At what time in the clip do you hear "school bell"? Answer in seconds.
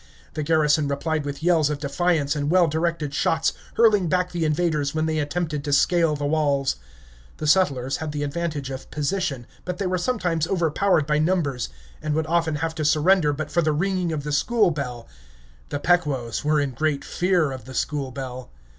14.31-15.07, 17.75-18.49